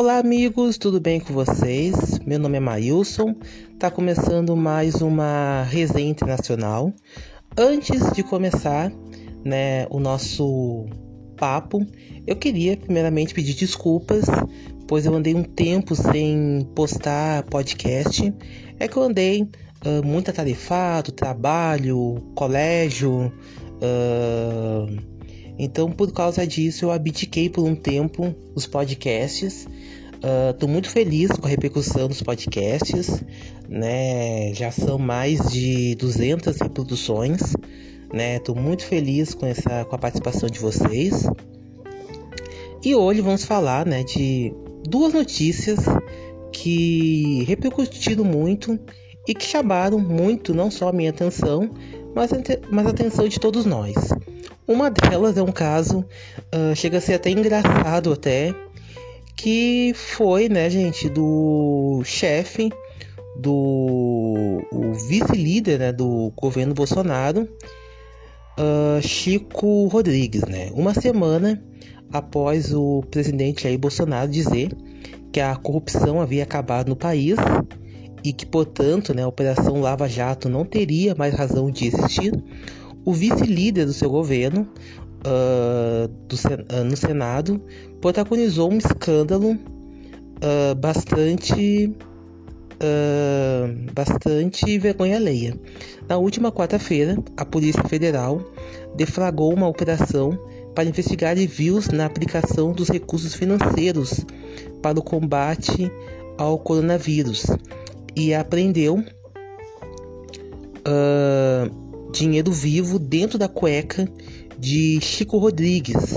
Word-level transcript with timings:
Olá, 0.00 0.18
amigos, 0.18 0.78
tudo 0.78 1.00
bem 1.00 1.18
com 1.18 1.34
vocês? 1.34 2.20
Meu 2.24 2.38
nome 2.38 2.56
é 2.56 2.60
Mailson, 2.60 3.34
tá 3.80 3.90
começando 3.90 4.56
mais 4.56 5.02
uma 5.02 5.64
resenha 5.64 6.08
internacional. 6.08 6.92
Antes 7.56 8.12
de 8.12 8.22
começar, 8.22 8.92
né, 9.44 9.88
o 9.90 9.98
nosso 9.98 10.86
papo, 11.36 11.84
eu 12.28 12.36
queria 12.36 12.76
primeiramente 12.76 13.34
pedir 13.34 13.54
desculpas, 13.54 14.26
pois 14.86 15.04
eu 15.04 15.12
andei 15.12 15.34
um 15.34 15.42
tempo 15.42 15.96
sem 15.96 16.64
postar 16.76 17.42
podcast. 17.46 18.32
É 18.78 18.86
que 18.86 18.96
eu 18.96 19.02
andei 19.02 19.42
uh, 19.84 20.06
muito 20.06 20.30
atarefado, 20.30 21.10
trabalho, 21.10 22.22
colégio. 22.36 23.32
Uh, 23.82 25.17
então, 25.58 25.90
por 25.90 26.12
causa 26.12 26.46
disso, 26.46 26.84
eu 26.84 26.92
abdiquei 26.92 27.48
por 27.48 27.64
um 27.64 27.74
tempo 27.74 28.34
os 28.54 28.66
podcasts. 28.66 29.66
Estou 30.50 30.68
uh, 30.68 30.72
muito 30.72 30.88
feliz 30.88 31.30
com 31.32 31.46
a 31.46 31.50
repercussão 31.50 32.06
dos 32.06 32.22
podcasts, 32.22 33.22
né? 33.68 34.52
Já 34.54 34.70
são 34.70 34.98
mais 34.98 35.50
de 35.50 35.96
200 35.96 36.60
reproduções, 36.60 37.54
né? 38.12 38.36
Estou 38.36 38.54
muito 38.54 38.84
feliz 38.84 39.34
com 39.34 39.46
essa 39.46 39.84
com 39.84 39.94
a 39.96 39.98
participação 39.98 40.48
de 40.48 40.58
vocês. 40.60 41.24
E 42.84 42.94
hoje 42.94 43.20
vamos 43.20 43.44
falar, 43.44 43.84
né, 43.84 44.04
de 44.04 44.54
duas 44.88 45.12
notícias 45.12 45.80
que 46.52 47.42
repercutiram 47.44 48.24
muito 48.24 48.78
e 49.26 49.34
que 49.34 49.44
chamaram 49.44 49.98
muito 49.98 50.54
não 50.54 50.70
só 50.70 50.88
a 50.88 50.92
minha 50.92 51.10
atenção, 51.10 51.68
mas, 52.14 52.30
mas 52.70 52.86
a 52.86 52.90
atenção 52.90 53.28
de 53.28 53.40
todos 53.40 53.66
nós. 53.66 53.94
Uma 54.66 54.90
delas 54.90 55.36
é 55.36 55.42
um 55.42 55.52
caso, 55.52 56.04
uh, 56.54 56.74
chega 56.74 56.98
a 56.98 57.00
ser 57.00 57.14
até 57.14 57.30
engraçado 57.30 58.12
até, 58.12 58.54
que 59.36 59.92
foi, 59.94 60.48
né, 60.48 60.68
gente, 60.68 61.08
do 61.08 62.02
chefe 62.04 62.70
do 63.38 64.60
vice-líder 65.08 65.78
né, 65.78 65.92
do 65.92 66.32
governo 66.36 66.74
Bolsonaro, 66.74 67.48
uh, 68.58 69.00
Chico 69.00 69.86
Rodrigues, 69.86 70.42
né? 70.42 70.70
Uma 70.74 70.92
semana 70.92 71.62
após 72.12 72.74
o 72.74 73.04
presidente 73.10 73.62
Jair 73.62 73.78
Bolsonaro 73.78 74.28
dizer 74.28 74.70
que 75.32 75.40
a 75.40 75.54
corrupção 75.54 76.20
havia 76.20 76.42
acabado 76.42 76.88
no 76.88 76.96
país 76.96 77.36
e 78.24 78.32
que, 78.32 78.44
portanto, 78.44 79.14
né, 79.14 79.22
a 79.22 79.28
Operação 79.28 79.80
Lava 79.80 80.08
Jato 80.08 80.48
não 80.48 80.64
teria 80.64 81.14
mais 81.14 81.34
razão 81.34 81.70
de 81.70 81.86
existir, 81.86 82.32
o 83.08 83.12
vice-líder 83.12 83.86
do 83.86 83.92
seu 83.94 84.10
governo 84.10 84.68
uh, 85.24 86.08
do, 86.28 86.34
uh, 86.34 86.84
no 86.84 86.94
Senado 86.94 87.58
protagonizou 88.02 88.70
um 88.70 88.76
escândalo 88.76 89.52
uh, 89.52 90.74
bastante 90.76 91.90
bastante 93.92 94.78
vergonha 94.78 95.16
alheia. 95.16 95.58
Na 96.08 96.16
última 96.16 96.52
quarta-feira, 96.52 97.18
a 97.36 97.44
Polícia 97.44 97.82
Federal 97.82 98.40
deflagrou 98.94 99.52
uma 99.52 99.66
operação 99.66 100.38
para 100.76 100.88
investigar 100.88 101.34
desvios 101.34 101.88
na 101.88 102.06
aplicação 102.06 102.70
dos 102.70 102.88
recursos 102.88 103.34
financeiros 103.34 104.24
para 104.80 104.96
o 104.96 105.02
combate 105.02 105.90
ao 106.38 106.56
coronavírus 106.56 107.46
e 108.14 108.32
apreendeu 108.32 109.02
uh, 110.86 111.87
dinheiro 112.12 112.50
vivo 112.50 112.98
dentro 112.98 113.38
da 113.38 113.48
cueca 113.48 114.08
de 114.58 115.00
Chico 115.00 115.38
Rodrigues, 115.38 116.14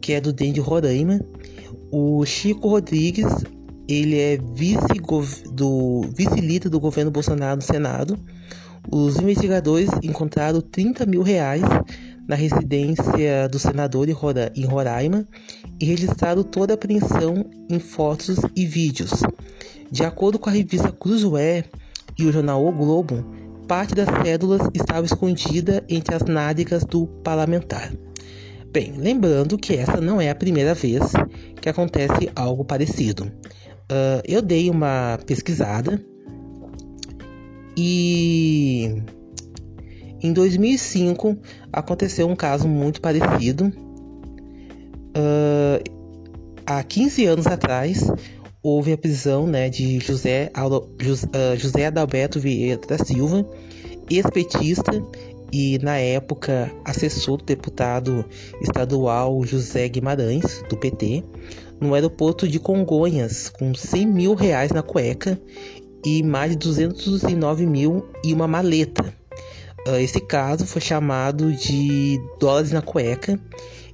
que 0.00 0.12
é 0.12 0.20
do 0.20 0.32
DEM 0.32 0.52
de 0.52 0.60
Roraima. 0.60 1.20
O 1.90 2.24
Chico 2.24 2.68
Rodrigues 2.68 3.26
ele 3.88 4.18
é 4.18 4.38
vice 4.54 4.86
do 5.52 6.02
vice-líder 6.14 6.68
do 6.68 6.78
governo 6.78 7.10
Bolsonaro 7.10 7.56
no 7.56 7.62
Senado. 7.62 8.18
Os 8.90 9.18
investigadores 9.18 9.90
encontraram 10.02 10.60
30 10.60 11.04
mil 11.06 11.22
reais 11.22 11.62
na 12.26 12.36
residência 12.36 13.48
do 13.50 13.58
senador 13.58 14.08
em 14.08 14.64
Roraima 14.64 15.26
e 15.80 15.84
registraram 15.84 16.44
toda 16.44 16.72
a 16.72 16.76
apreensão 16.76 17.44
em 17.68 17.80
fotos 17.80 18.38
e 18.54 18.64
vídeos. 18.64 19.10
De 19.90 20.04
acordo 20.04 20.38
com 20.38 20.48
a 20.48 20.52
revista 20.52 20.92
Cruzoé 20.92 21.64
e 22.16 22.24
o 22.24 22.32
jornal 22.32 22.64
O 22.64 22.70
Globo, 22.70 23.24
parte 23.70 23.94
das 23.94 24.08
cédulas 24.24 24.68
estava 24.74 25.06
escondida 25.06 25.84
entre 25.88 26.12
as 26.12 26.22
nádegas 26.22 26.82
do 26.82 27.06
parlamentar. 27.06 27.92
Bem, 28.72 28.94
lembrando 28.96 29.56
que 29.56 29.76
essa 29.76 30.00
não 30.00 30.20
é 30.20 30.28
a 30.28 30.34
primeira 30.34 30.74
vez 30.74 31.12
que 31.62 31.68
acontece 31.68 32.28
algo 32.34 32.64
parecido. 32.64 33.26
Uh, 33.26 34.20
eu 34.26 34.42
dei 34.42 34.68
uma 34.68 35.20
pesquisada 35.24 36.04
e 37.76 39.00
em 40.20 40.32
2005 40.32 41.38
aconteceu 41.72 42.28
um 42.28 42.34
caso 42.34 42.66
muito 42.66 43.00
parecido. 43.00 43.66
Uh, 45.16 45.80
há 46.66 46.82
15 46.82 47.24
anos 47.24 47.46
atrás, 47.46 48.10
houve 48.62 48.92
a 48.92 48.98
prisão 48.98 49.46
né, 49.46 49.68
de 49.68 49.98
José, 50.00 50.52
uh, 50.56 51.56
José 51.56 51.86
Adalberto 51.86 52.38
Vieira 52.38 52.80
da 52.86 52.98
Silva, 52.98 53.46
ex-petista 54.10 54.92
e, 55.52 55.78
na 55.78 55.96
época, 55.96 56.70
assessor 56.84 57.38
do 57.38 57.44
deputado 57.44 58.24
estadual 58.60 59.42
José 59.44 59.88
Guimarães, 59.88 60.62
do 60.68 60.76
PT, 60.76 61.24
no 61.80 61.94
aeroporto 61.94 62.46
de 62.46 62.60
Congonhas, 62.60 63.48
com 63.48 63.74
100 63.74 64.06
mil 64.06 64.34
reais 64.34 64.70
na 64.70 64.82
cueca 64.82 65.40
e 66.04 66.22
mais 66.22 66.52
de 66.52 66.58
209 66.58 67.66
mil 67.66 68.06
e 68.22 68.32
uma 68.32 68.46
maleta. 68.46 69.14
Uh, 69.88 69.96
esse 69.96 70.20
caso 70.20 70.66
foi 70.66 70.82
chamado 70.82 71.52
de 71.52 72.20
dólares 72.38 72.72
na 72.72 72.82
cueca 72.82 73.40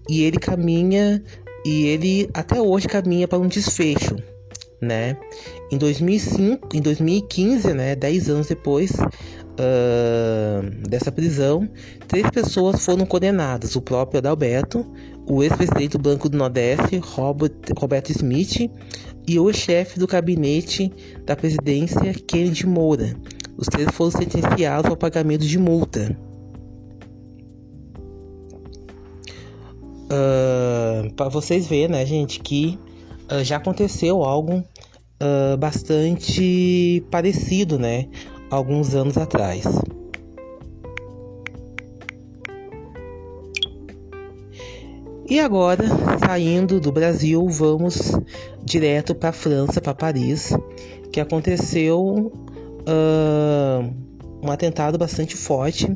e 0.09 0.25
ele 0.25 0.39
caminha 0.39 1.23
e 1.65 1.87
ele 1.87 2.29
até 2.35 2.61
hoje 2.61 2.89
caminha 2.89 3.29
para 3.29 3.39
um 3.39 3.47
desfecho 3.47 4.17
né? 4.81 5.17
Em 5.71 5.79
2005, 5.79 6.77
em 6.77 6.81
2015, 6.81 7.73
né, 7.73 7.95
10 7.95 8.31
anos 8.31 8.47
depois 8.49 8.93
uh, 8.93 10.89
dessa 10.89 11.11
prisão, 11.11 11.69
três 12.07 12.29
pessoas 12.31 12.85
foram 12.85 13.07
condenadas: 13.07 13.77
o 13.77 13.81
próprio 13.81 14.19
Adalberto, 14.19 14.87
o 15.27 15.43
ex-presidente 15.43 15.93
do 15.93 15.99
Banco 15.99 16.29
do 16.29 16.37
Nordeste, 16.37 16.99
Robert, 16.99 17.53
Roberto 17.79 18.11
Smith, 18.11 18.71
e 19.27 19.39
o 19.39 19.53
chefe 19.53 19.99
do 19.99 20.07
gabinete 20.07 20.93
da 21.25 21.35
presidência, 21.35 22.15
Kennedy 22.27 22.67
Moura. 22.67 23.17
Os 23.57 23.67
três 23.69 23.89
foram 23.91 24.11
sentenciados 24.11 24.91
ao 24.91 24.97
pagamento 24.97 25.45
de 25.45 25.59
multa. 25.59 26.17
Uh, 30.07 31.13
para 31.15 31.29
vocês 31.29 31.67
verem, 31.67 31.89
né, 31.89 32.07
gente, 32.07 32.39
que 32.39 32.79
uh, 33.31 33.45
já 33.45 33.57
aconteceu 33.57 34.23
algo 34.23 34.59
uh, 34.59 35.57
bastante 35.59 37.05
parecido, 37.11 37.79
né? 37.79 38.07
Alguns 38.51 38.95
anos 38.95 39.17
atrás. 39.17 39.65
E 45.29 45.41
agora, 45.41 45.85
saindo 46.25 46.79
do 46.79 46.93
Brasil, 46.93 47.45
vamos 47.49 48.13
direto 48.65 49.13
para 49.13 49.31
a 49.31 49.33
França, 49.33 49.81
para 49.81 49.93
Paris, 49.93 50.53
que 51.11 51.19
aconteceu 51.19 52.33
uh, 52.87 53.95
um 54.41 54.51
atentado 54.51 54.97
bastante 54.97 55.37
forte. 55.37 55.91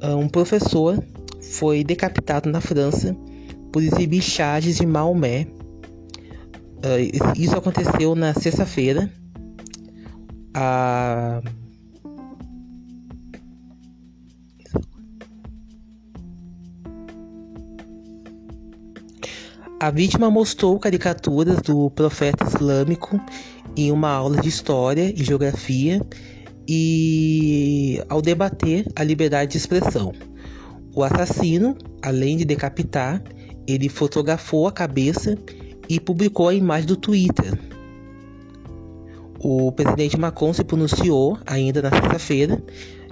Uh, 0.00 0.16
um 0.16 0.28
professor 0.28 1.02
foi 1.40 1.82
decapitado 1.82 2.48
na 2.48 2.60
França 2.60 3.16
por 3.72 3.82
exibir 3.82 4.22
charges 4.22 4.76
de 4.76 4.86
Maomé 4.86 5.48
Uh, 6.76 7.32
isso 7.36 7.56
aconteceu 7.56 8.14
na 8.14 8.34
sexta-feira. 8.34 9.10
A... 10.54 11.40
A 19.78 19.90
vítima 19.90 20.30
mostrou 20.30 20.78
caricaturas 20.78 21.60
do 21.60 21.90
profeta 21.90 22.44
islâmico 22.44 23.20
em 23.76 23.92
uma 23.92 24.08
aula 24.10 24.40
de 24.40 24.48
história 24.48 25.12
e 25.14 25.22
geografia 25.22 26.00
e 26.66 28.02
ao 28.08 28.22
debater 28.22 28.86
a 28.96 29.04
liberdade 29.04 29.52
de 29.52 29.58
expressão. 29.58 30.14
O 30.94 31.04
assassino, 31.04 31.76
além 32.02 32.38
de 32.38 32.44
decapitar, 32.46 33.22
ele 33.66 33.88
fotografou 33.88 34.66
a 34.66 34.72
cabeça 34.72 35.36
e 35.88 36.00
publicou 36.00 36.48
a 36.48 36.54
imagem 36.54 36.86
do 36.86 36.96
Twitter. 36.96 37.58
O 39.38 39.70
presidente 39.70 40.18
Macron 40.18 40.52
se 40.52 40.64
pronunciou 40.64 41.38
ainda 41.46 41.82
na 41.82 41.90
sexta-feira, 41.90 42.62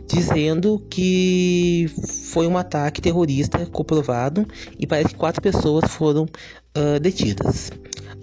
dizendo 0.07 0.85
que 0.91 1.87
foi 2.33 2.47
um 2.47 2.59
ataque 2.59 3.01
terrorista 3.01 3.67
comprovado 3.67 4.47
e 4.79 4.87
parece 4.87 5.11
que 5.11 5.15
quatro 5.15 5.41
pessoas 5.41 5.91
foram 5.91 6.25
uh, 6.25 7.01
detidas. 7.01 7.71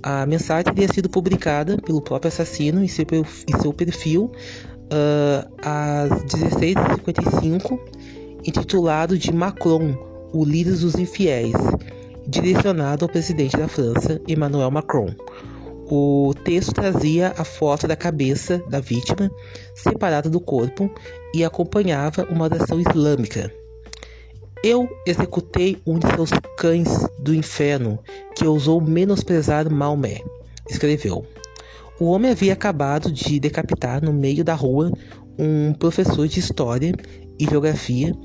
A 0.04 0.26
mensagem 0.26 0.74
teria 0.74 0.92
sido 0.92 1.10
publicada 1.10 1.78
pelo 1.78 2.02
próprio 2.02 2.30
assassino 2.30 2.84
em 2.84 2.88
seu, 2.88 3.06
seu 3.62 3.72
perfil 3.72 4.32
uh, 4.92 5.52
às 5.62 6.10
16h55, 6.26 7.80
intitulado 8.46 9.18
de 9.18 9.32
Macron, 9.32 9.96
o 10.34 10.44
líder 10.44 10.76
dos 10.76 10.96
infiéis, 10.96 11.54
direcionado 12.28 13.06
ao 13.06 13.10
presidente 13.10 13.58
da 13.58 13.68
França, 13.68 14.22
Emmanuel 14.28 14.72
Macron. 14.72 15.14
O 15.90 16.34
texto 16.46 16.74
trazia 16.74 17.34
a 17.38 17.44
foto 17.44 17.88
da 17.88 17.96
cabeça 17.96 18.64
da 18.70 18.80
vítima, 18.80 19.30
separada 19.76 20.30
do 20.30 20.40
corpo, 20.40 20.90
e 21.36 21.44
acompanhava 21.44 22.26
uma 22.30 22.46
oração 22.46 22.80
islâmica. 22.80 23.52
Eu 24.64 24.88
executei 25.06 25.82
um 25.86 25.98
de 25.98 26.08
seus 26.16 26.30
cães 26.58 26.88
do 27.20 27.34
inferno 27.34 28.00
que 28.36 28.46
ousou 28.46 28.80
menosprezar 28.80 29.70
Maomé, 29.70 30.22
escreveu. 30.70 31.26
O 32.00 32.06
homem 32.06 32.32
havia 32.32 32.54
acabado 32.54 33.12
de 33.12 33.40
decapitar 33.40 34.04
no 34.04 34.14
meio 34.14 34.44
da 34.44 34.54
rua 34.54 34.92
um 35.38 35.74
professor 35.74 36.28
de 36.28 36.40
história 36.40 36.94
e 37.40 37.46
geografia 37.46 38.16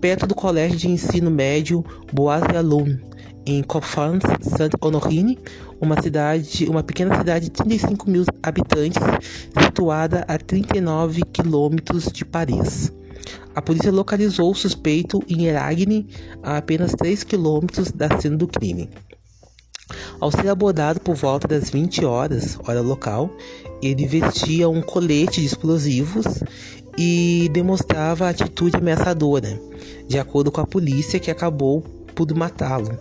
perto 0.00 0.26
do 0.26 0.34
colégio 0.34 0.76
de 0.76 0.88
ensino 0.88 1.30
médio 1.30 1.84
Bois 2.12 2.42
de 2.42 2.56
Alun, 2.56 2.98
em 3.46 3.62
Cofans 3.62 4.22
Saint-Honorine, 4.42 5.38
uma 5.80 6.00
cidade, 6.02 6.68
uma 6.68 6.82
pequena 6.82 7.16
cidade 7.16 7.44
de 7.46 7.52
35 7.52 8.10
mil 8.10 8.24
habitantes, 8.42 9.00
situada 9.62 10.24
a 10.26 10.36
39 10.36 11.22
quilômetros 11.32 12.10
de 12.12 12.24
Paris. 12.24 12.92
A 13.54 13.62
polícia 13.62 13.92
localizou 13.92 14.50
o 14.50 14.54
suspeito 14.54 15.22
em 15.28 15.46
Eragne, 15.46 16.06
a 16.42 16.58
apenas 16.58 16.92
3 16.92 17.22
quilômetros 17.22 17.92
da 17.92 18.20
cena 18.20 18.36
do 18.36 18.48
crime. 18.48 18.90
Ao 20.18 20.30
ser 20.32 20.48
abordado 20.48 21.00
por 21.00 21.14
volta 21.14 21.46
das 21.46 21.70
20 21.70 22.04
horas, 22.04 22.58
hora 22.66 22.80
local, 22.80 23.30
ele 23.80 24.06
vestia 24.06 24.68
um 24.68 24.82
colete 24.82 25.40
de 25.40 25.46
explosivos 25.46 26.42
e 26.98 27.48
demonstrava 27.52 28.28
atitude 28.28 28.76
ameaçadora, 28.76 29.60
de 30.08 30.18
acordo 30.18 30.50
com 30.50 30.60
a 30.60 30.66
polícia 30.66 31.20
que 31.20 31.30
acabou 31.30 31.82
por 32.14 32.34
matá-lo. 32.34 32.98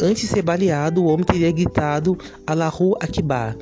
Antes 0.00 0.22
de 0.22 0.28
ser 0.28 0.42
baleado, 0.42 1.02
o 1.02 1.06
homem 1.06 1.24
teria 1.24 1.50
gritado 1.50 2.16
Allahu 2.46 2.96
Akbar, 3.00 3.56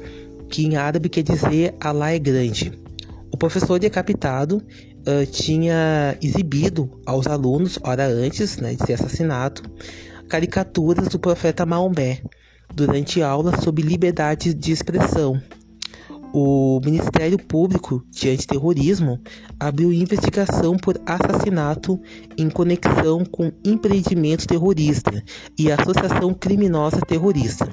que 0.48 0.64
em 0.64 0.76
árabe 0.76 1.08
quer 1.08 1.22
dizer 1.22 1.74
Allah 1.80 2.12
é 2.12 2.18
grande. 2.18 2.72
O 3.32 3.36
professor 3.36 3.78
decapitado 3.78 4.56
uh, 4.56 5.26
tinha 5.30 6.16
exibido 6.22 6.90
aos 7.04 7.26
alunos, 7.26 7.78
hora 7.82 8.06
antes 8.06 8.56
né, 8.58 8.74
de 8.74 8.84
ser 8.84 8.94
assassinado, 8.94 9.62
caricaturas 10.28 11.08
do 11.08 11.18
profeta 11.18 11.66
Maomé 11.66 12.22
durante 12.74 13.22
aulas 13.22 13.62
sobre 13.62 13.82
liberdade 13.82 14.52
de 14.52 14.72
expressão. 14.72 15.40
O 16.32 16.80
Ministério 16.84 17.38
Público 17.38 18.04
de 18.10 18.28
Antiterrorismo 18.28 19.20
abriu 19.58 19.92
investigação 19.92 20.76
por 20.76 21.00
assassinato 21.06 21.98
em 22.36 22.50
conexão 22.50 23.24
com 23.24 23.52
empreendimento 23.64 24.46
terrorista 24.46 25.22
e 25.58 25.70
associação 25.70 26.34
criminosa 26.34 27.00
terrorista. 27.00 27.68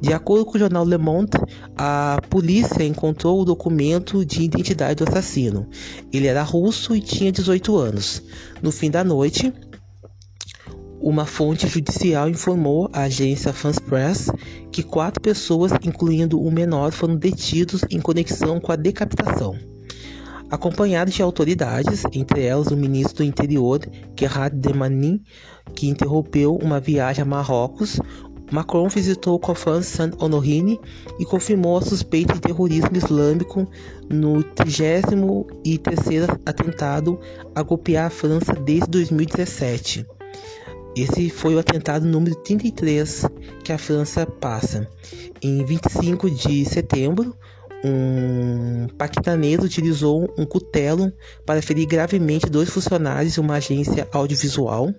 De 0.00 0.12
acordo 0.12 0.44
com 0.46 0.56
o 0.56 0.58
jornal 0.58 0.84
Le 0.84 0.96
Monde, 0.96 1.38
a 1.76 2.20
polícia 2.30 2.84
encontrou 2.84 3.40
o 3.40 3.44
documento 3.44 4.24
de 4.24 4.42
identidade 4.42 4.96
do 4.96 5.08
assassino. 5.08 5.66
Ele 6.12 6.26
era 6.26 6.42
russo 6.42 6.94
e 6.94 7.00
tinha 7.00 7.32
18 7.32 7.76
anos. 7.76 8.22
No 8.62 8.70
fim 8.70 8.90
da 8.90 9.04
noite, 9.04 9.52
uma 11.08 11.24
fonte 11.24 11.66
judicial 11.66 12.28
informou 12.28 12.90
à 12.92 13.04
agência 13.04 13.50
France 13.50 13.80
Press 13.80 14.30
que 14.70 14.82
quatro 14.82 15.22
pessoas, 15.22 15.72
incluindo 15.82 16.38
um 16.38 16.50
menor, 16.50 16.92
foram 16.92 17.16
detidos 17.16 17.82
em 17.90 17.98
conexão 17.98 18.60
com 18.60 18.70
a 18.72 18.76
decapitação. 18.76 19.56
Acompanhados 20.50 21.14
de 21.14 21.22
autoridades, 21.22 22.02
entre 22.12 22.42
elas 22.42 22.66
o 22.66 22.76
ministro 22.76 23.16
do 23.16 23.24
Interior, 23.24 23.80
Gerard 24.18 24.54
Demanin, 24.54 25.22
que 25.74 25.88
interrompeu 25.88 26.54
uma 26.56 26.78
viagem 26.78 27.22
a 27.22 27.24
Marrocos, 27.24 27.98
Macron 28.50 28.88
visitou 28.88 29.38
Kofan 29.38 29.80
Saint-Honorine 29.80 30.78
e 31.18 31.24
confirmou 31.24 31.78
a 31.78 31.82
suspeita 31.82 32.34
de 32.34 32.40
terrorismo 32.40 32.94
islâmico 32.94 33.66
no 34.10 34.44
33º 34.44 36.38
atentado 36.44 37.18
a 37.54 37.62
golpear 37.62 38.06
a 38.06 38.10
França 38.10 38.52
desde 38.52 38.90
2017. 38.90 40.17
Esse 41.00 41.30
foi 41.30 41.54
o 41.54 41.60
atentado 41.60 42.04
número 42.04 42.34
33 42.34 43.24
que 43.62 43.72
a 43.72 43.78
França 43.78 44.26
passa. 44.26 44.88
Em 45.40 45.64
25 45.64 46.28
de 46.28 46.64
setembro, 46.64 47.36
um 47.84 48.88
paquistanês 48.98 49.62
utilizou 49.62 50.28
um 50.36 50.44
cutelo 50.44 51.12
para 51.46 51.62
ferir 51.62 51.86
gravemente 51.86 52.50
dois 52.50 52.68
funcionários 52.68 53.34
de 53.34 53.40
uma 53.40 53.54
agência 53.54 54.08
audiovisual 54.10 54.92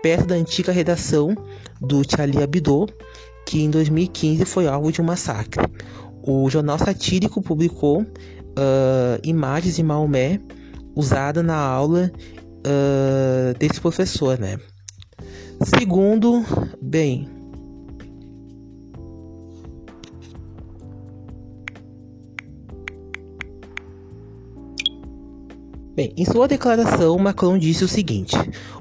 perto 0.00 0.28
da 0.28 0.36
antiga 0.36 0.70
redação 0.70 1.34
do 1.80 2.02
Charlie 2.08 2.40
Hebdo, 2.40 2.86
que 3.44 3.60
em 3.60 3.70
2015 3.70 4.44
foi 4.44 4.68
alvo 4.68 4.92
de 4.92 5.02
um 5.02 5.04
massacre. 5.04 5.66
O 6.22 6.48
jornal 6.48 6.78
satírico 6.78 7.42
publicou 7.42 8.02
uh, 8.02 9.20
imagens 9.24 9.74
de 9.74 9.82
Maomé 9.82 10.40
usada 10.94 11.42
na 11.42 11.56
aula 11.56 12.12
uh, 12.64 13.58
desse 13.58 13.80
professor, 13.80 14.38
né? 14.38 14.56
Segundo, 15.62 16.44
bem, 16.80 17.28
Bem, 26.00 26.14
em 26.16 26.24
sua 26.24 26.48
declaração, 26.48 27.18
Macron 27.18 27.58
disse 27.58 27.84
o 27.84 27.88
seguinte: 27.88 28.34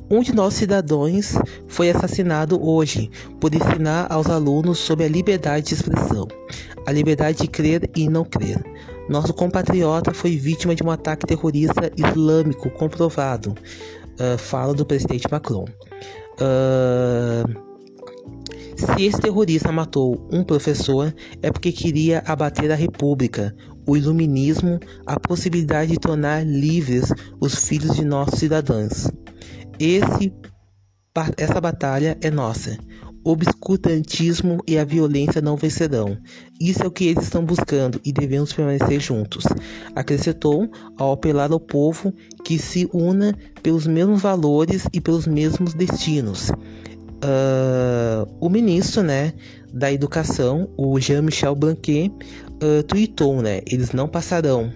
um 0.09 0.21
de 0.21 0.33
nossos 0.33 0.59
cidadãos 0.59 1.33
foi 1.68 1.89
assassinado 1.89 2.65
hoje 2.65 3.12
por 3.41 3.53
ensinar 3.53 4.07
aos 4.09 4.27
alunos 4.27 4.80
sobre 4.80 5.03
a 5.03 5.09
liberdade 5.09 5.68
de 5.68 5.74
expressão, 5.74 6.27
a 6.86 6.91
liberdade 6.94 7.39
de 7.39 7.47
crer 7.50 7.89
e 7.94 8.07
não 8.07 8.24
crer. 8.24 8.63
Nosso 9.09 9.33
compatriota 9.33 10.13
foi 10.13 10.38
vítima 10.38 10.74
de 10.74 10.81
um 10.81 10.89
ataque 10.89 11.27
terrorista 11.27 11.91
islâmico 11.97 12.69
comprovado, 12.69 13.51
uh, 13.51 14.38
fala 14.38 14.74
do 14.74 14.86
presidente 14.86 15.27
Macron. 15.30 15.65
Uh, 16.41 17.69
se 18.75 19.03
esse 19.05 19.19
terrorista 19.19 19.72
matou 19.72 20.27
um 20.31 20.43
professor, 20.43 21.13
é 21.41 21.51
porque 21.51 21.72
queria 21.72 22.24
abater 22.25 22.72
a 22.72 22.75
República, 22.75 23.53
o 23.86 23.98
Iluminismo, 23.98 24.79
a 25.05 25.19
possibilidade 25.19 25.91
de 25.91 26.00
tornar 26.00 26.46
livres 26.46 27.12
os 27.41 27.55
filhos 27.55 27.96
de 27.96 28.05
nossos 28.05 28.39
cidadãos. 28.39 29.10
Esse, 29.77 30.34
essa 31.38 31.60
batalha 31.60 32.17
é 32.22 32.31
nossa. 32.31 32.77
O 33.29 33.33
obscurantismo 33.33 34.57
e 34.65 34.75
a 34.75 34.83
violência 34.83 35.39
não 35.39 35.55
vencerão. 35.55 36.17
Isso 36.59 36.81
é 36.81 36.88
o 36.88 36.91
que 36.91 37.05
eles 37.05 37.25
estão 37.25 37.45
buscando 37.45 38.01
e 38.03 38.12
devemos 38.12 38.51
permanecer 38.51 39.00
juntos. 39.00 39.43
Acrescentou 39.95 40.67
ao 40.98 41.12
apelar 41.12 41.51
ao 41.51 41.59
povo 41.59 42.12
que 42.43 42.57
se 42.57 42.89
una 42.91 43.38
pelos 43.62 43.86
mesmos 43.86 44.24
valores 44.24 44.88
e 44.91 45.00
pelos 45.00 45.27
mesmos 45.27 45.75
destinos. 45.75 46.50
Uh, 46.50 48.25
o 48.39 48.50
ministro 48.50 49.03
né, 49.03 49.33
da 49.71 49.93
Educação, 49.93 50.67
o 50.75 51.00
Jean-Michel 51.00 51.53
Blanquet, 51.53 52.12
uh, 52.63 52.81
tweetou, 52.81 53.43
né, 53.43 53.62
eles 53.67 53.91
não 53.91 54.07
passarão. 54.07 54.74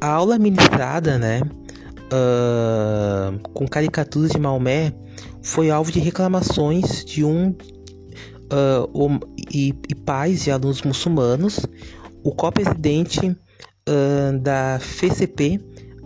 A 0.00 0.08
aula 0.08 0.40
ministrada, 0.40 1.18
né, 1.18 1.40
uh, 2.12 3.38
com 3.54 3.66
caricaturas 3.66 4.30
de 4.30 4.38
Maomé 4.38 4.92
foi 5.42 5.70
alvo 5.70 5.90
de 5.90 5.98
reclamações 5.98 7.04
de 7.04 7.24
um 7.24 7.48
uh, 8.52 8.88
um, 8.94 9.18
e, 9.52 9.74
e, 9.88 9.94
pais 9.94 10.44
de 10.44 10.50
alunos 10.50 10.82
muçulmanos. 10.82 11.60
O 12.22 12.32
co-presidente 12.32 13.26
uh, 13.28 14.38
da 14.40 14.78
FCP, 14.80 15.60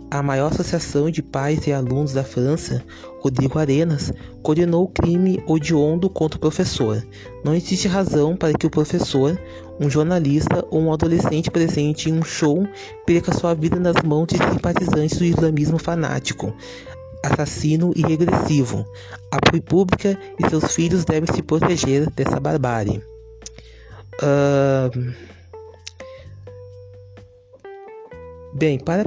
a 0.09 0.23
maior 0.23 0.51
associação 0.51 1.09
de 1.09 1.21
pais 1.21 1.67
e 1.67 1.73
alunos 1.73 2.13
da 2.13 2.23
França, 2.23 2.83
Rodrigo 3.19 3.59
Arenas, 3.59 4.13
condenou 4.41 4.85
o 4.85 4.87
crime 4.87 5.43
odiondo 5.45 6.09
contra 6.09 6.37
o 6.37 6.41
professor. 6.41 7.05
Não 7.43 7.53
existe 7.53 7.87
razão 7.87 8.35
para 8.35 8.53
que 8.53 8.65
o 8.65 8.69
professor, 8.69 9.37
um 9.79 9.89
jornalista 9.89 10.65
ou 10.71 10.81
um 10.81 10.93
adolescente 10.93 11.51
presente 11.51 12.09
em 12.09 12.13
um 12.13 12.23
show 12.23 12.65
perca 13.05 13.33
sua 13.33 13.53
vida 13.53 13.77
nas 13.79 14.01
mãos 14.03 14.27
de 14.27 14.37
simpatizantes 14.37 15.17
do 15.17 15.25
islamismo 15.25 15.77
fanático, 15.77 16.53
assassino 17.23 17.91
e 17.95 18.01
regressivo. 18.01 18.85
A 19.31 19.39
República 19.51 20.17
e 20.39 20.49
seus 20.49 20.73
filhos 20.73 21.03
devem 21.03 21.33
se 21.33 21.41
proteger 21.41 22.09
dessa 22.11 22.39
barbárie. 22.39 23.01
Uh... 24.21 25.13
Bem, 28.53 28.79
para 28.79 29.05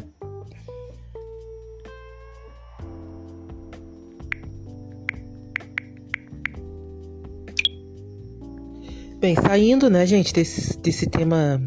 Bem, 9.20 9.36
saindo, 9.36 9.90
né, 9.90 10.06
gente, 10.06 10.32
desse, 10.32 10.78
desse 10.78 11.06
tema 11.06 11.60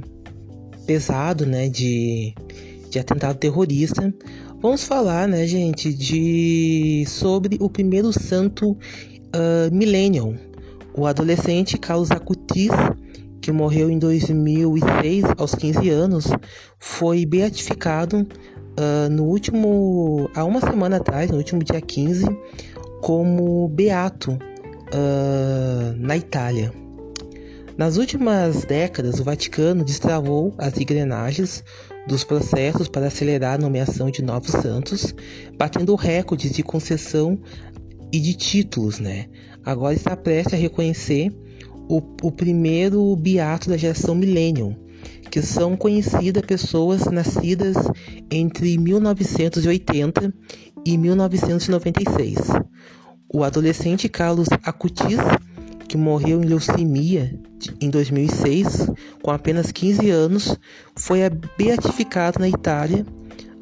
pesado, 0.87 1.45
né, 1.45 1.69
de, 1.69 2.33
de 2.89 2.97
atentado 2.97 3.37
terrorista, 3.37 4.11
vamos 4.59 4.83
falar, 4.85 5.27
né, 5.27 5.45
gente, 5.45 5.93
de 5.93 7.03
sobre 7.05 7.59
o 7.61 7.69
primeiro 7.69 8.11
santo 8.11 8.71
uh, 8.71 9.71
millennium, 9.71 10.35
o 10.97 11.05
adolescente 11.05 11.77
Carlos 11.77 12.09
Acutis, 12.09 12.71
que 13.39 13.51
morreu 13.51 13.87
em 13.87 13.99
2006 13.99 15.23
aos 15.37 15.53
15 15.53 15.89
anos, 15.91 16.25
foi 16.79 17.23
beatificado 17.23 18.21
uh, 18.21 19.09
no 19.11 19.25
último, 19.25 20.27
há 20.33 20.43
uma 20.43 20.59
semana 20.59 20.97
atrás, 20.97 21.29
no 21.29 21.37
último 21.37 21.63
dia 21.63 21.79
15, 21.79 22.25
como 22.99 23.67
beato 23.67 24.31
uh, 24.31 25.95
na 25.99 26.17
Itália. 26.17 26.81
Nas 27.77 27.97
últimas 27.97 28.65
décadas, 28.65 29.19
o 29.19 29.23
Vaticano 29.23 29.83
destravou 29.83 30.53
as 30.59 30.77
engrenagens 30.77 31.63
dos 32.07 32.23
processos 32.23 32.87
para 32.87 33.07
acelerar 33.07 33.55
a 33.55 33.57
nomeação 33.57 34.11
de 34.11 34.21
novos 34.21 34.51
santos, 34.51 35.15
batendo 35.57 35.95
recordes 35.95 36.51
de 36.51 36.61
concessão 36.61 37.39
e 38.11 38.19
de 38.19 38.35
títulos, 38.35 38.99
né? 38.99 39.25
Agora 39.65 39.95
está 39.95 40.15
prestes 40.15 40.53
a 40.53 40.57
reconhecer 40.57 41.31
o, 41.89 41.97
o 42.21 42.31
primeiro 42.31 43.15
beato 43.15 43.69
da 43.69 43.77
geração 43.77 44.13
Millennium, 44.13 44.75
que 45.31 45.41
são 45.41 45.75
conhecidas 45.75 46.45
pessoas 46.45 47.05
nascidas 47.05 47.75
entre 48.29 48.77
1980 48.77 50.31
e 50.85 50.95
1996. 50.95 52.37
O 53.33 53.43
adolescente 53.43 54.07
Carlos 54.07 54.47
Acutis 54.63 55.17
que 55.93 55.97
morreu 55.97 56.41
em 56.41 56.47
leucemia 56.47 57.39
em 57.79 57.87
2006, 57.87 58.89
com 59.21 59.29
apenas 59.29 59.71
15 59.71 60.09
anos, 60.09 60.57
foi 60.95 61.19
beatificado 61.55 62.39
na 62.39 62.49
Itália 62.49 63.05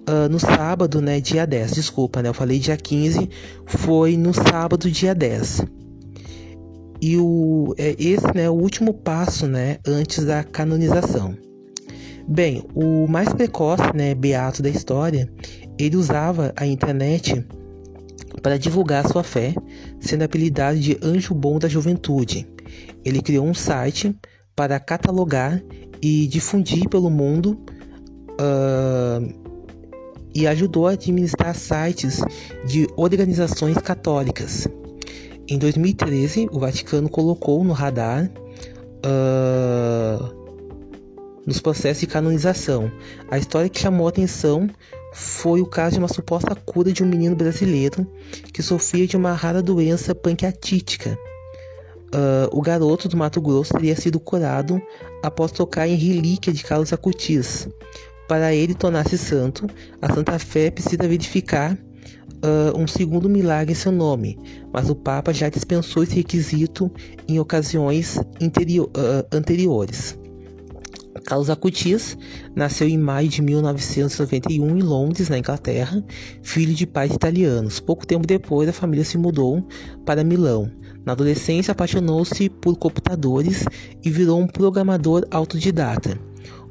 uh, 0.10 0.30
no 0.32 0.40
sábado, 0.40 1.02
né, 1.02 1.20
dia 1.20 1.46
10. 1.46 1.74
Desculpa, 1.74 2.22
né, 2.22 2.30
eu 2.30 2.34
falei 2.34 2.58
dia 2.58 2.78
15, 2.78 3.30
foi 3.66 4.16
no 4.16 4.34
sábado, 4.34 4.90
dia 4.90 5.14
10. 5.14 5.66
E 7.02 7.18
o, 7.18 7.76
é, 7.78 7.98
esse 8.00 8.26
né, 8.34 8.44
é 8.44 8.50
o 8.50 8.54
último 8.54 8.94
passo 8.94 9.46
né, 9.46 9.80
antes 9.86 10.24
da 10.24 10.42
canonização. 10.42 11.38
Bem, 12.30 12.64
o 12.74 13.10
mais 13.10 13.34
precoce 13.34 13.84
né, 13.94 14.16
beato 14.16 14.64
da 14.64 14.70
história, 14.70 15.30
ele 15.78 15.98
usava 15.98 16.54
a 16.56 16.66
internet 16.66 17.46
para 18.42 18.58
divulgar 18.58 19.08
sua 19.08 19.24
fé, 19.24 19.54
sendo 20.00 20.24
apelidado 20.24 20.80
de 20.80 20.98
Anjo 21.02 21.34
Bom 21.34 21.60
da 21.60 21.68
Juventude. 21.68 22.48
Ele 23.04 23.22
criou 23.22 23.46
um 23.46 23.54
site 23.54 24.16
para 24.56 24.80
catalogar 24.80 25.62
e 26.02 26.28
difundir 26.28 26.90
pelo 26.90 27.10
mundo 27.10 27.60
uh, 28.32 29.42
e 30.34 30.48
ajudou 30.48 30.88
a 30.88 30.92
administrar 30.92 31.56
sites 31.56 32.22
de 32.66 32.88
organizações 32.96 33.78
católicas. 33.78 34.68
Em 35.48 35.58
2013, 35.58 36.48
o 36.52 36.60
Vaticano 36.60 37.10
colocou 37.10 37.64
no 37.64 37.74
radar 37.74 38.32
uh, 39.06 40.42
nos 41.46 41.60
processos 41.60 42.02
de 42.02 42.08
canonização. 42.08 42.92
A 43.30 43.38
história 43.38 43.70
que 43.70 43.80
chamou 43.80 44.08
a 44.08 44.10
atenção 44.10 44.70
foi 45.12 45.62
o 45.62 45.66
caso 45.66 45.94
de 45.94 46.00
uma 46.00 46.08
suposta 46.08 46.56
cura 46.56 46.92
de 46.92 47.04
um 47.04 47.08
menino 47.08 47.36
brasileiro 47.36 48.08
que 48.54 48.64
sofria 48.64 49.06
de 49.06 49.18
uma 49.18 49.34
rara 49.34 49.62
doença 49.62 50.16
pancreatítica. 50.16 51.18
Uh, 52.14 52.48
o 52.52 52.62
garoto 52.62 53.08
do 53.08 53.16
Mato 53.16 53.40
Grosso 53.40 53.74
teria 53.74 53.96
sido 53.96 54.20
curado 54.20 54.82
após 55.24 55.52
tocar 55.52 55.88
em 55.88 55.96
relíquia 55.96 56.52
de 56.52 56.64
Carlos 56.64 56.92
Acutis. 56.92 57.68
Para 58.28 58.54
ele 58.54 58.74
tornar-se 58.74 59.18
santo, 59.18 59.68
a 60.02 60.14
Santa 60.14 60.40
Fé 60.40 60.72
precisa 60.72 61.08
verificar 61.08 61.74
uh, 61.74 62.78
um 62.78 62.88
segundo 62.88 63.30
milagre 63.30 63.74
em 63.74 63.76
seu 63.76 63.92
nome, 63.92 64.38
mas 64.74 64.90
o 64.90 64.96
Papa 64.96 65.34
já 65.34 65.50
dispensou 65.50 66.04
esse 66.04 66.16
requisito 66.16 66.92
em 67.28 67.40
ocasiões 67.40 68.18
uh, 68.18 69.26
anteriores. 69.32 70.18
Carlos 71.26 71.50
Acutis 71.50 72.18
nasceu 72.56 72.88
em 72.88 72.98
maio 72.98 73.30
de 73.30 73.42
1991 73.42 74.78
em 74.78 74.82
Londres, 74.82 75.30
na 75.30 75.38
Inglaterra, 75.38 76.04
filho 76.42 76.74
de 76.74 76.86
pais 76.86 77.14
italianos. 77.14 77.80
Pouco 77.80 78.06
tempo 78.06 78.26
depois, 78.28 78.68
a 78.68 78.74
família 78.74 79.06
se 79.06 79.18
mudou 79.18 79.66
para 80.06 80.24
Milão. 80.24 80.72
Na 81.06 81.14
adolescência, 81.14 81.72
apaixonou-se 81.72 82.50
por 82.50 82.78
computadores 82.78 83.66
e 84.04 84.10
virou 84.10 84.40
um 84.40 84.48
programador 84.48 85.26
autodidata. 85.32 86.20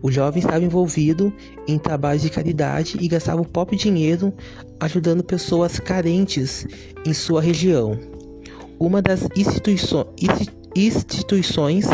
O 0.02 0.10
jovem 0.10 0.40
estava 0.40 0.64
envolvido 0.64 1.32
em 1.68 1.78
trabalhos 1.78 2.22
de 2.22 2.30
caridade 2.30 2.96
e 3.00 3.06
gastava 3.06 3.42
o 3.42 3.48
próprio 3.48 3.78
dinheiro 3.78 4.32
ajudando 4.80 5.22
pessoas 5.22 5.78
carentes 5.78 6.66
em 7.04 7.12
sua 7.12 7.42
região. 7.42 7.98
Uma 8.78 9.02
das 9.02 9.28
instituições 10.74 11.84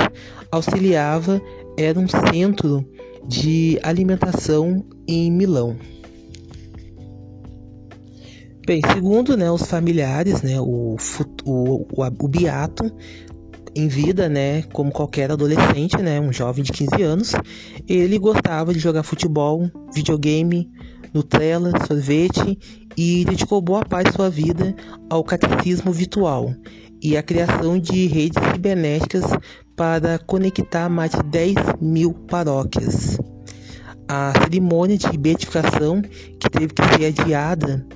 auxiliava 0.52 1.42
era 1.76 1.98
um 1.98 2.06
centro 2.08 2.84
de 3.26 3.78
alimentação 3.82 4.84
em 5.06 5.30
Milão. 5.30 5.76
Bem, 8.66 8.80
segundo 8.92 9.36
né, 9.36 9.50
os 9.50 9.62
familiares, 9.62 10.42
né, 10.42 10.60
o, 10.60 10.96
o, 11.44 11.86
o, 11.92 12.04
o 12.20 12.28
Beato, 12.28 12.90
em 13.76 13.88
vida, 13.88 14.28
né, 14.28 14.62
como 14.72 14.90
qualquer 14.90 15.30
adolescente, 15.30 15.98
né, 15.98 16.18
um 16.20 16.32
jovem 16.32 16.64
de 16.64 16.72
15 16.72 17.02
anos, 17.02 17.32
ele 17.86 18.18
gostava 18.18 18.72
de 18.72 18.78
jogar 18.78 19.02
futebol, 19.02 19.70
videogame, 19.94 20.68
Nutella, 21.14 21.70
sorvete 21.86 22.58
e 22.96 23.24
dedicou 23.24 23.60
boa 23.60 23.84
parte 23.84 24.10
de 24.10 24.16
sua 24.16 24.28
vida 24.28 24.74
ao 25.08 25.22
catecismo 25.22 25.92
virtual 25.92 26.52
e 27.00 27.16
à 27.16 27.22
criação 27.22 27.78
de 27.78 28.06
redes 28.06 28.42
cibernéticas 28.52 29.24
para 29.76 30.18
conectar 30.18 30.88
mais 30.88 31.12
de 31.12 31.22
10 31.22 31.54
mil 31.80 32.14
paróquias. 32.14 33.18
A 34.08 34.32
cerimônia 34.42 34.96
de 34.96 35.18
beatificação, 35.18 36.00
que 36.00 36.48
teve 36.48 36.68
que 36.68 36.82
ser 36.82 37.06
adiada 37.06 37.86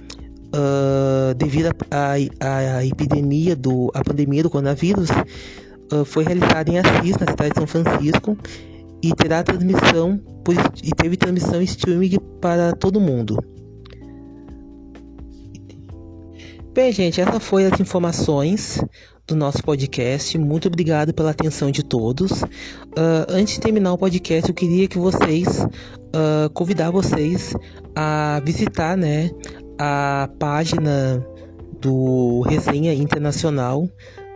uh, 0.55 1.35
devido 1.35 1.71
à 1.91 2.85
epidemia 2.85 3.57
do 3.57 3.91
a 3.95 4.05
pandemia 4.05 4.43
do 4.43 4.51
coronavírus, 4.51 5.09
uh, 5.11 6.05
foi 6.05 6.25
realizada 6.25 6.71
em 6.71 6.79
Assis, 6.79 7.17
na 7.17 7.31
cidade 7.31 7.51
de 7.51 7.59
São 7.59 7.67
Francisco, 7.67 8.37
e 9.03 9.15
terá 9.15 9.43
transmissão 9.43 10.19
por, 10.45 10.55
e 10.83 10.91
teve 10.91 11.17
transmissão 11.17 11.63
streaming 11.63 12.19
para 12.41 12.73
todo 12.73 13.01
mundo. 13.01 13.39
Bem, 16.73 16.93
gente, 16.93 17.21
essas 17.21 17.43
foram 17.43 17.67
as 17.73 17.81
informações 17.81 18.81
do 19.31 19.37
nosso 19.37 19.63
podcast. 19.63 20.37
Muito 20.37 20.67
obrigado 20.67 21.15
pela 21.15 21.31
atenção 21.31 21.71
de 21.71 21.85
todos. 21.85 22.43
Uh, 22.43 23.27
antes 23.29 23.55
de 23.55 23.61
terminar 23.61 23.93
o 23.93 23.99
podcast, 23.99 24.49
eu 24.49 24.55
queria 24.55 24.89
que 24.89 24.99
vocês 24.99 25.65
uh, 25.65 26.51
convidar 26.53 26.91
vocês 26.91 27.55
a 27.95 28.43
visitar, 28.45 28.97
né, 28.97 29.31
a 29.79 30.29
página 30.39 31.25
do 31.81 32.41
Resenha 32.43 32.93
Internacional 32.93 33.89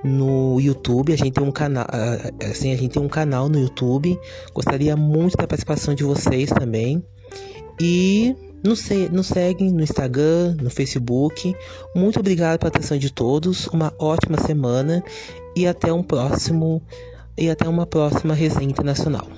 no 0.05 0.61
YouTube. 0.61 1.13
A 1.13 1.17
gente 1.17 1.33
tem 1.33 1.45
um 1.45 1.51
canal, 1.51 1.87
uh, 1.87 2.45
assim, 2.49 2.73
a 2.73 2.77
gente 2.77 2.93
tem 2.93 3.03
um 3.03 3.09
canal 3.09 3.49
no 3.49 3.59
YouTube. 3.59 4.17
Gostaria 4.55 4.97
muito 4.97 5.37
da 5.37 5.47
participação 5.47 5.93
de 5.93 6.05
vocês 6.05 6.51
também. 6.51 7.05
E 7.81 8.37
nos, 8.65 8.81
se, 8.81 9.09
nos 9.11 9.27
seguem 9.27 9.71
no 9.71 9.83
Instagram, 9.83 10.57
no 10.61 10.71
Facebook. 10.71 11.55
Muito 11.95 12.19
obrigado 12.19 12.59
pela 12.59 12.69
atenção 12.69 12.97
de 12.97 13.13
todos. 13.13 13.67
Uma 13.69 13.93
ótima 13.99 14.39
semana 14.39 15.05
e 15.55 15.67
até 15.67 15.93
um 15.93 16.03
próximo 16.03 16.83
e 17.37 17.51
até 17.51 17.69
uma 17.69 17.87
próxima 17.87 18.33
resenha 18.33 18.71
internacional. 18.71 19.29